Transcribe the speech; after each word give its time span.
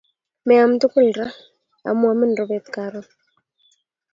Meaam 0.47 0.71
tugul 0.79 1.09
raa, 1.17 1.35
amu 1.89 2.05
amin 2.11 2.35
rubet 2.37 2.65
karoon 2.75 3.07